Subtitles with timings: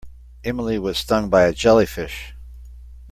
[0.43, 2.33] Emily was stung by a jellyfish.